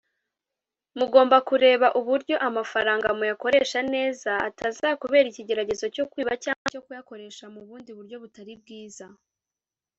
[0.97, 7.91] Mugomba kureba uburyo (amafaranga) muyakoresha neza atazakubera icyigeregezo cyo kwiba cyangwa cyo kuyakoresha mu bundi
[7.97, 9.05] buryo butari bwiza